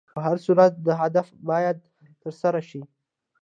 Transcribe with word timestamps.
په 0.13 0.19
هر 0.25 0.37
صورت 0.45 0.71
دا 0.85 0.93
هدف 1.03 1.27
باید 1.49 1.77
تر 2.21 2.33
سره 2.41 2.59
شي. 2.69 2.81